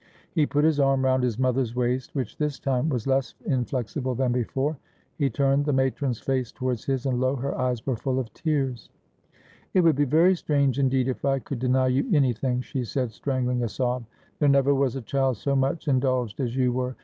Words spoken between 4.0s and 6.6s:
than before. He turned the matron's face